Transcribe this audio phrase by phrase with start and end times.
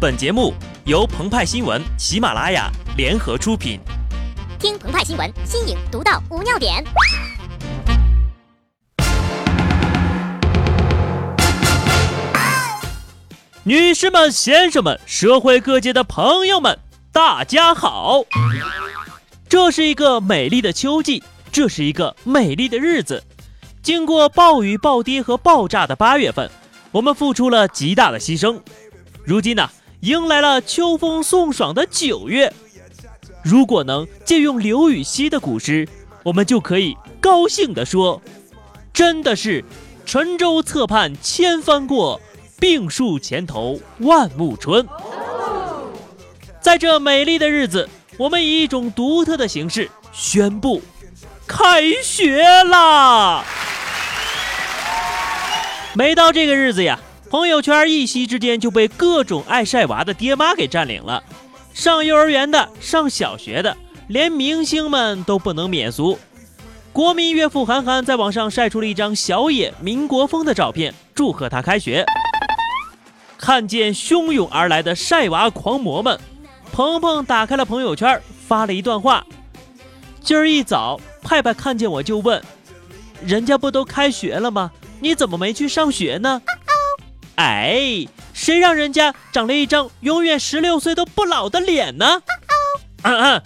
[0.00, 0.54] 本节目
[0.86, 3.78] 由澎湃新闻、喜马拉雅联合出品。
[4.58, 6.82] 听澎湃新闻，新颖独到，无尿点。
[13.62, 16.78] 女士们、先生们、社会各界的朋友们，
[17.12, 18.22] 大家好！
[19.50, 21.22] 这是一个美丽的秋季，
[21.52, 23.22] 这是一个美丽的日子。
[23.82, 26.50] 经过暴雨、暴跌和爆炸的八月份，
[26.90, 28.58] 我们付出了极大的牺牲。
[29.22, 29.68] 如今呢，
[30.00, 32.52] 迎来了秋风送爽的九月。
[33.42, 35.86] 如果能借用刘禹锡的古诗，
[36.22, 38.20] 我们就可以高兴地说
[38.92, 39.64] ：“真的是
[40.06, 42.20] 沉舟侧畔千帆过。”
[42.60, 44.86] 病树前头万木春，
[46.60, 47.88] 在这美丽的日子，
[48.18, 50.82] 我们以一种独特的形式宣布
[51.46, 53.42] 开学啦！
[55.94, 61.22] 每到这个日子呀，朋友圈一夕之间就被各种爱晒娃的爹妈给占领了。
[61.72, 63.76] 上幼儿园的，上小学的，
[64.08, 66.18] 连明星们都不能免俗。
[66.92, 72.04] 国民岳父韩寒在网上晒出了一张小野民国风的照片，祝贺他开学。
[73.38, 76.18] 看见汹涌而来的晒娃狂魔们，
[76.72, 79.24] 鹏鹏打开了朋友圈，发了一段话：
[80.20, 82.42] 今儿一早，派派看见我就问
[83.24, 84.72] ：“人家不都开学了吗？
[84.98, 86.42] 你怎么没去上学呢？”
[87.40, 92.20] 哎，谁让人家长了一张永远十六岁都不老的脸呢？
[93.02, 93.42] 嗯嗯，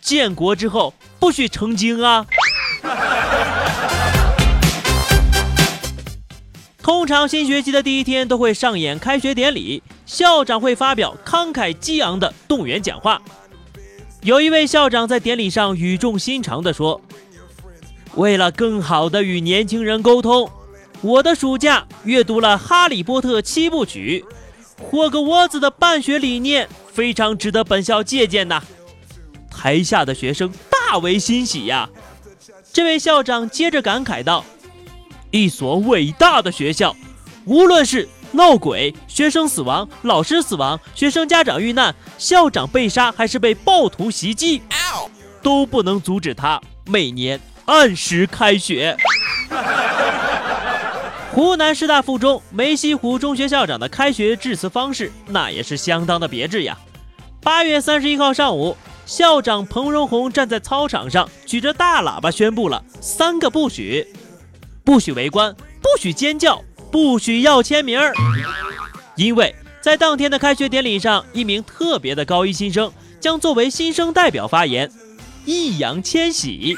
[0.00, 2.24] 建国之后不许成精啊！
[6.82, 13.20] 通常新学期的第一天都会上演开学典礼，校长会发表慷慨激昂的动员讲话。
[14.22, 16.98] 有一位校长在典礼上语重心长地说
[18.16, 20.50] ：“为了更好地与年轻人沟通，
[21.00, 24.24] 我的暑假阅读了《哈利波特》七部曲，
[24.82, 28.62] 霍格沃兹的办学理念非常值得本校借鉴呐。”
[29.48, 31.88] 台下的学生大为欣喜呀。
[32.72, 34.44] 这位校长接着感慨道。
[35.30, 36.96] 一所伟大的学校，
[37.44, 44.62] 无论是闹鬼、学生死亡、老师死亡、学生家长遇难、校长被杀，还是被暴徒袭击，
[45.42, 48.96] 都不能阻止他每年按时开学。
[51.38, 56.76] 湖南师大附中梅溪湖中学校长的开学致辞方式，那也是相当的别致呀。
[57.40, 58.76] 八月三十一号上午，
[59.06, 64.04] 校长彭荣红站在操场上，举着大喇叭宣布了三个不许。
[64.84, 66.60] 不许围观，不许尖叫，
[66.90, 68.00] 不许要签名。
[69.14, 74.90] 因为在当天的开学典礼上，一名特别的高一新生将作为新生代表发言。
[75.44, 76.74] 易烊千玺？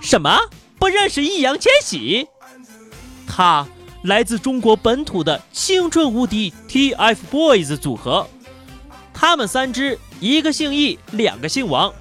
[0.00, 0.38] 什么？
[0.78, 2.28] 不认识易烊千玺？
[3.36, 3.66] 他
[4.04, 8.26] 来自中国本土的青春无敌 TFBOYS 组合，
[9.12, 11.92] 他们三只，一个姓易，两个姓王。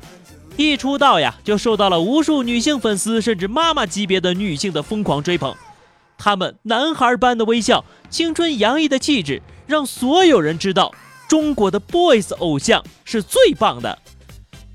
[0.55, 5.53] 一出道呀，就受到了无数女性粉丝甚至妈妈级别的女性的疯狂追捧。
[6.17, 10.95] 他们男孩般的微笑，青春洋溢的气质，让所有人知道
[11.27, 13.99] 中国的 boys 偶像是最棒的。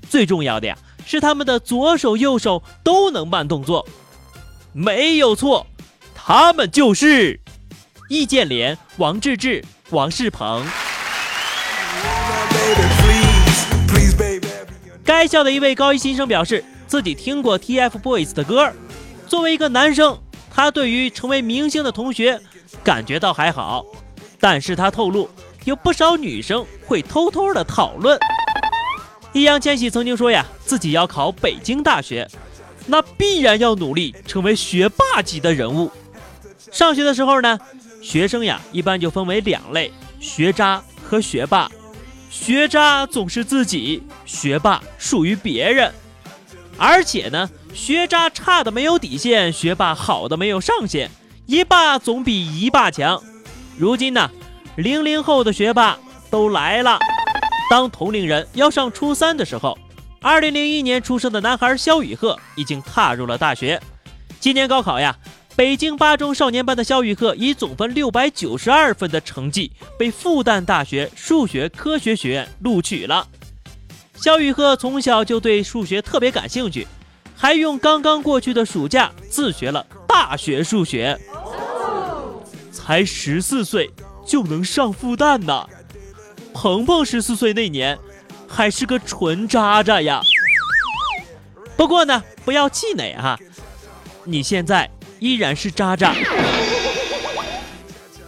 [0.07, 3.87] 最重要的呀，是他们的左手右手都能慢动作，
[4.73, 5.65] 没有错，
[6.23, 7.39] 他们就是
[8.07, 10.63] 易建联、王治郅、王仕鹏。
[15.03, 18.71] 该校的一位高一新生表示，自己听过 TFBOYS 的歌。
[19.27, 20.15] 作为一个男生，
[20.53, 22.39] 他对于成为明星的同学
[22.83, 23.83] 感觉到还好，
[24.39, 25.27] 但是他透露，
[25.65, 28.19] 有不少女生会偷偷的讨论。
[29.33, 32.29] 易烊千玺曾经说呀，自己要考北京大学，
[32.85, 35.91] 那必然要努力成为学霸级的人物。
[36.69, 37.57] 上学的时候呢，
[38.01, 41.69] 学生呀一般就分为两类：学渣和学霸。
[42.29, 45.91] 学渣总是自己，学霸属于别人。
[46.77, 51.09] 而且呢，学渣差的没有底线，学霸好的没有上限，
[51.45, 53.21] 一霸总比一霸强。
[53.77, 54.29] 如今呢，
[54.75, 55.97] 零零后的学霸
[56.29, 56.99] 都来了。
[57.69, 59.77] 当同龄人要上初三的时候，
[60.21, 63.81] 二零零一年出生的男孩肖雨鹤已经踏入了大学。
[64.39, 65.15] 今年高考呀。
[65.55, 73.27] 北京八中少年班的肖雨鹤以总分六百九十二分的成绩被复旦大学数学科学学院录取了。
[74.15, 76.87] 肖雨鹤从小就对数学特别感兴趣，
[77.35, 81.19] 还用刚刚过去的暑假自学了大学数学。
[82.71, 83.89] 才十四岁
[84.25, 85.67] 就能上复旦呢？
[86.53, 87.99] 鹏鹏十四岁那年
[88.47, 90.21] 还是个纯渣渣呀。
[91.75, 93.37] 不过呢，不要气馁哈，
[94.23, 94.89] 你现在。
[95.21, 96.15] 依然是渣渣。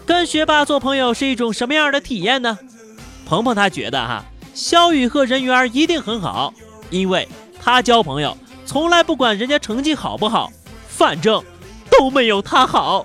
[0.06, 2.60] 跟学霸做朋友是一种什么样的体验呢？
[3.26, 4.24] 鹏鹏他觉得哈，
[4.54, 6.54] 肖雨鹤人缘一定很好，
[6.92, 7.28] 因为
[7.60, 10.52] 他交朋友从来不管人家成绩好不好，
[10.88, 11.44] 反正
[11.90, 13.04] 都没有他好。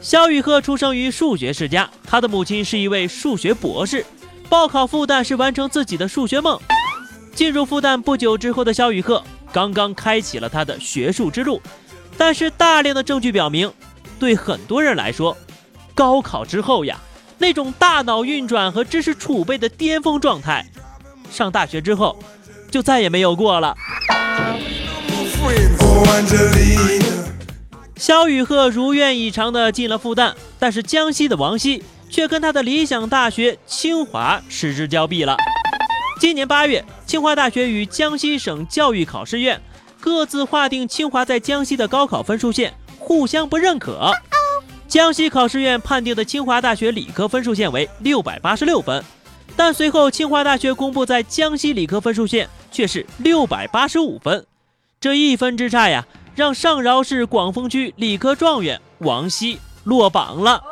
[0.00, 4.06] 肖雨鹤出生于数学世家，他的母亲是一位数学博士，
[4.48, 6.58] 报考复旦是完成自己的数学梦。
[7.34, 9.22] 进入复旦不久之后的肖雨鹤，
[9.52, 11.60] 刚刚开启了他的学术之路。
[12.18, 13.72] 但是大量的证据表明，
[14.18, 15.36] 对很多人来说，
[15.94, 16.98] 高考之后呀，
[17.38, 20.66] 那种大脑运转和知识储备的巅峰状态，
[21.30, 22.18] 上大学之后
[22.72, 23.76] 就再也没有过了。
[27.96, 35.36] 肖雨鹤如愿以偿的进了复旦，但是江西的王希却跟他的理想大学清华失之交臂了。
[36.18, 39.60] 今年八月，清华大学与江西省教育考试院
[40.00, 44.10] 各自划定清华在江西的高考分数线，互相不认可。
[44.86, 49.04] 江西考试院判定的清华大学理科分数线为六百八十六分，
[49.54, 54.46] 但随后清华大学公布在江西理科分数线却是六百八十五分，
[55.00, 60.62] 这一分之差呀，让上饶市广丰区理科状元王希落榜了。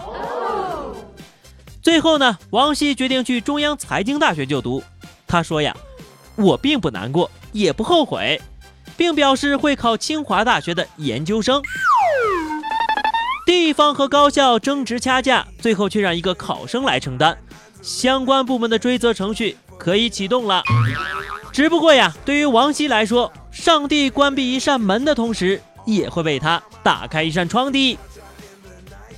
[1.82, 4.82] 最后呢，王希决定去中央财经大学就读。
[5.26, 5.76] 他说呀，
[6.36, 8.40] 我并不难过，也不后悔，
[8.96, 11.60] 并表示会考清华大学的研究生。
[13.46, 17.38] 地方和高校争执掐架，最后却让一个考生来承担，
[17.80, 20.62] 相关部门的追责程序可以启动了。
[21.52, 27.98] 只不过呀，对于王希来说，上帝关闭一扇门的同时，也会为他打开一扇窗的。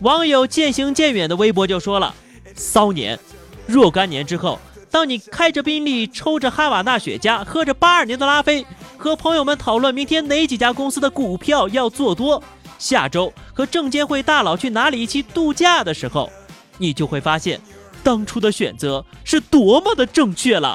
[0.02, 2.14] 网友渐行渐远的微博就说了
[2.54, 3.18] ：“骚年，
[3.66, 4.60] 若干年之后。”
[4.90, 12.42] 当你开着宾利，抽着哈瓦那雪茄，喝着八二年的拉菲，和朋友们讨论明天哪几家公司的股票要做多，
[12.78, 16.30] 下周和证监会大佬去哪里一起度假的时候，
[16.78, 17.60] 你就会发现，
[18.02, 20.74] 当初的选择是多么的正确了。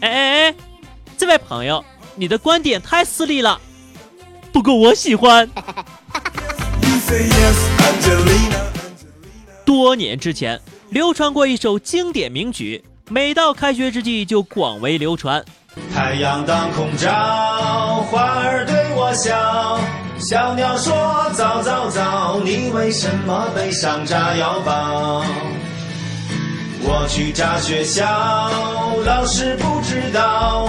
[0.00, 0.54] 哎哎哎，
[1.16, 1.84] 这位朋友，
[2.16, 3.60] 你的观点太私利了，
[4.52, 5.48] 不过我喜欢。
[9.64, 10.60] 多年之前。
[10.90, 15.44] 流传过一首经典名曲，每到开学之际就广为流传。
[15.92, 17.10] 太阳当空照，
[18.10, 19.80] 花儿对我笑，
[20.18, 20.94] 小鸟说
[21.32, 25.24] 早早早，你为什么背上炸药包？
[26.86, 28.04] 我去炸学校，
[29.04, 30.68] 老师不知道，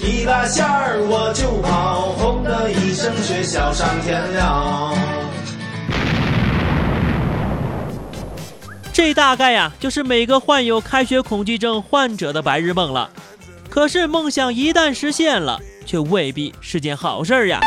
[0.00, 4.94] 一拉线儿我就跑，轰的一声学校上天了。
[8.94, 13.10] 这大概呀，就是每个患有开学恐惧症患者的白日梦了。
[13.68, 17.60] 可是梦想一旦实现了，却未必是件好事儿呀。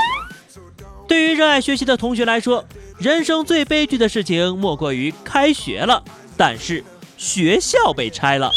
[1.06, 2.63] 对于热爱学习的同学来说，
[2.97, 6.01] 人生最悲剧的事情莫过于开学了，
[6.38, 6.81] 但是
[7.18, 8.50] 学校被拆了。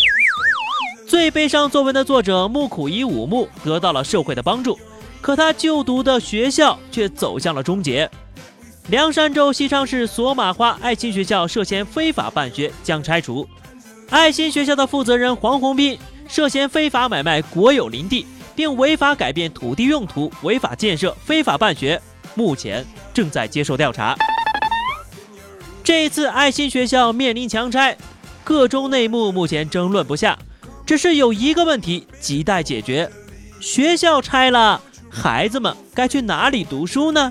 [1.09, 4.79] 最悲伤作文的作者木苦一五木得到了社会的帮助，
[5.21, 8.09] 可他就读的学校却走向了终结。
[8.89, 13.49] 凉山州西昌市索马花爱心学校涉嫌非法办学将拆除，
[14.09, 15.97] 爱心学校的负责人黄宏斌
[16.29, 22.01] 涉嫌非法买卖国有林地，并违法改变土地用途、违法建设、非法办学，
[22.35, 22.85] 目前
[23.15, 24.17] 正在接受调查。
[25.85, 27.97] 这一次爱心学校面临强拆，
[28.43, 30.37] 各中内幕目前争论不下，
[30.85, 33.09] 只是有一个问题亟待解决：
[33.61, 37.31] 学校拆了，孩子们该去哪里读书呢？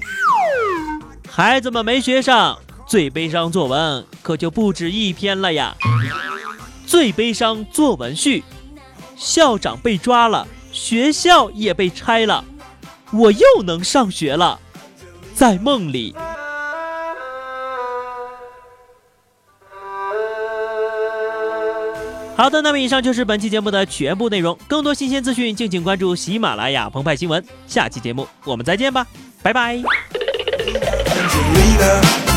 [1.39, 5.73] 孩子们没学上，最悲伤作文可就不止一篇了呀！
[6.85, 8.43] 最悲伤作文序：
[9.15, 12.43] 校长被抓了，学校也被拆了，
[13.13, 14.59] 我又能上学了，
[15.33, 16.13] 在梦里。
[22.35, 24.59] 好的，那么以上就是本期节目的全部内容。
[24.67, 27.41] 更多新鲜资讯，敬请关注喜马拉雅澎湃新闻。
[27.65, 29.07] 下期节目我们再见吧，
[29.41, 29.81] 拜拜。
[31.29, 32.28] believer